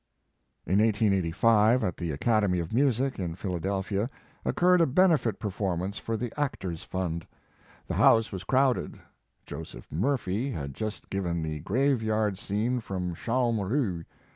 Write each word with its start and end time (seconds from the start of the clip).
In 0.65 0.79
1885, 0.79 1.83
at 1.83 1.95
the 1.97 2.09
Academy 2.09 2.57
of 2.57 2.73
Music, 2.73 3.19
in 3.19 3.35
Philadelphia, 3.35 4.09
occurred 4.43 4.81
a 4.81 4.87
benefit 4.87 5.39
perform 5.39 5.83
ance 5.83 5.99
for 5.99 6.17
the 6.17 6.33
Actors 6.35 6.81
Fund. 6.81 7.27
The 7.85 7.93
house 7.93 8.31
was 8.31 8.43
crowded. 8.43 8.99
Joseph 9.45 9.85
Murphy 9.91 10.49
had 10.49 10.73
just 10.73 11.07
given 11.11 11.43
the 11.43 11.59
graveyard 11.59 12.39
scene 12.39 12.79
from 12.79 13.13
"Shaun 13.13 13.59
Rhue." 13.59 14.03